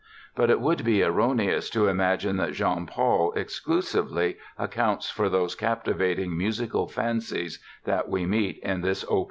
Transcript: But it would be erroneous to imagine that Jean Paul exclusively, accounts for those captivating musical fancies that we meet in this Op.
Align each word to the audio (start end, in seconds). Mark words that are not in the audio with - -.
But 0.35 0.49
it 0.49 0.59
would 0.59 0.83
be 0.83 1.03
erroneous 1.03 1.69
to 1.69 1.87
imagine 1.87 2.37
that 2.37 2.53
Jean 2.53 2.87
Paul 2.87 3.33
exclusively, 3.33 4.37
accounts 4.57 5.11
for 5.11 5.29
those 5.29 5.53
captivating 5.53 6.35
musical 6.35 6.87
fancies 6.87 7.59
that 7.83 8.09
we 8.09 8.25
meet 8.25 8.57
in 8.63 8.81
this 8.81 9.05
Op. 9.07 9.19